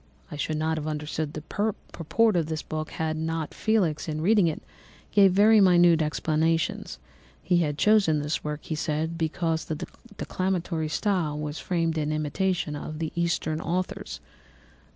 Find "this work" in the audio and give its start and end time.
8.17-8.63